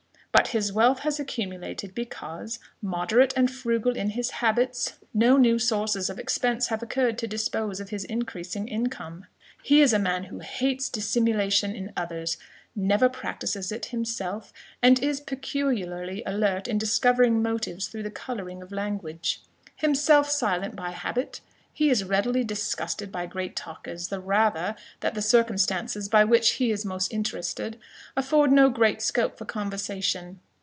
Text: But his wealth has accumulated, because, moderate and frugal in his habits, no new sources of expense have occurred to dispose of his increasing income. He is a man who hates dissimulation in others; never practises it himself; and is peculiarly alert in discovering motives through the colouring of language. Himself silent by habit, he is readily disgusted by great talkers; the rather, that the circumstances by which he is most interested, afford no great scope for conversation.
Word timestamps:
But 0.33 0.47
his 0.53 0.71
wealth 0.71 0.99
has 0.99 1.19
accumulated, 1.19 1.93
because, 1.93 2.59
moderate 2.81 3.33
and 3.35 3.51
frugal 3.51 3.97
in 3.97 4.11
his 4.11 4.29
habits, 4.31 4.97
no 5.13 5.35
new 5.35 5.59
sources 5.59 6.09
of 6.09 6.17
expense 6.17 6.67
have 6.69 6.81
occurred 6.81 7.17
to 7.17 7.27
dispose 7.27 7.81
of 7.81 7.89
his 7.89 8.05
increasing 8.05 8.65
income. 8.69 9.25
He 9.61 9.81
is 9.81 9.91
a 9.91 9.99
man 9.99 10.23
who 10.25 10.39
hates 10.39 10.87
dissimulation 10.87 11.75
in 11.75 11.91
others; 11.97 12.37
never 12.77 13.09
practises 13.09 13.73
it 13.73 13.87
himself; 13.87 14.53
and 14.81 15.03
is 15.03 15.19
peculiarly 15.19 16.23
alert 16.25 16.65
in 16.65 16.77
discovering 16.77 17.43
motives 17.43 17.89
through 17.89 18.03
the 18.03 18.09
colouring 18.11 18.61
of 18.63 18.71
language. 18.71 19.41
Himself 19.75 20.29
silent 20.29 20.77
by 20.77 20.91
habit, 20.91 21.41
he 21.73 21.89
is 21.89 22.03
readily 22.03 22.43
disgusted 22.43 23.09
by 23.13 23.25
great 23.25 23.55
talkers; 23.55 24.09
the 24.09 24.19
rather, 24.19 24.75
that 24.99 25.13
the 25.13 25.21
circumstances 25.21 26.09
by 26.09 26.21
which 26.21 26.51
he 26.55 26.69
is 26.69 26.83
most 26.83 27.13
interested, 27.13 27.79
afford 28.17 28.51
no 28.51 28.69
great 28.69 29.01
scope 29.01 29.37
for 29.37 29.45
conversation. 29.45 30.37